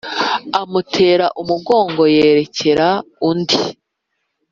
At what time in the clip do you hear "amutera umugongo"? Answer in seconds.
0.59-2.01